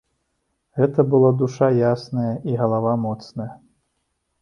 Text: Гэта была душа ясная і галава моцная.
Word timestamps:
Гэта 0.79 1.05
была 1.11 1.29
душа 1.43 1.69
ясная 1.91 2.35
і 2.53 2.59
галава 2.65 2.99
моцная. 3.07 3.51